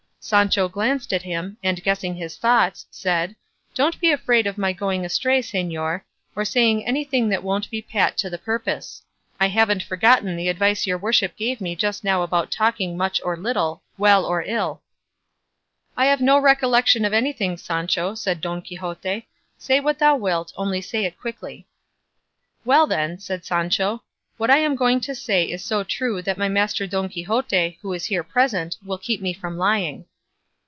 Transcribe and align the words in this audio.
Sancho 0.23 0.69
glanced 0.69 1.11
at 1.13 1.23
him, 1.23 1.57
and 1.63 1.81
guessing 1.83 2.13
his 2.15 2.37
thoughts, 2.37 2.85
said, 2.91 3.35
"Don't 3.73 3.99
be 3.99 4.11
afraid 4.11 4.45
of 4.45 4.55
my 4.55 4.71
going 4.71 5.03
astray, 5.03 5.41
señor, 5.41 6.01
or 6.35 6.45
saying 6.45 6.85
anything 6.85 7.27
that 7.29 7.41
won't 7.41 7.71
be 7.71 7.81
pat 7.81 8.19
to 8.19 8.29
the 8.29 8.37
purpose; 8.37 9.01
I 9.39 9.47
haven't 9.47 9.81
forgotten 9.81 10.35
the 10.35 10.47
advice 10.47 10.85
your 10.85 10.99
worship 10.99 11.35
gave 11.35 11.59
me 11.59 11.75
just 11.75 12.03
now 12.03 12.21
about 12.21 12.51
talking 12.51 12.95
much 12.95 13.19
or 13.25 13.35
little, 13.35 13.81
well 13.97 14.23
or 14.23 14.43
ill." 14.43 14.83
"I 15.97 16.05
have 16.05 16.21
no 16.21 16.37
recollection 16.37 17.03
of 17.03 17.13
anything, 17.13 17.57
Sancho," 17.57 18.13
said 18.13 18.41
Don 18.41 18.61
Quixote; 18.61 19.27
"say 19.57 19.79
what 19.79 19.97
thou 19.97 20.15
wilt, 20.15 20.53
only 20.55 20.81
say 20.81 21.03
it 21.05 21.19
quickly." 21.19 21.65
"Well 22.63 22.85
then," 22.85 23.17
said 23.17 23.43
Sancho, 23.43 24.03
"what 24.37 24.51
I 24.51 24.59
am 24.59 24.75
going 24.75 25.01
to 25.01 25.15
say 25.15 25.45
is 25.45 25.63
so 25.63 25.83
true 25.83 26.21
that 26.21 26.37
my 26.37 26.47
master 26.47 26.85
Don 26.85 27.09
Quixote, 27.09 27.79
who 27.81 27.91
is 27.91 28.05
here 28.05 28.23
present, 28.23 28.77
will 28.85 28.99
keep 28.99 29.19
me 29.19 29.33
from 29.33 29.57
lying." 29.57 30.05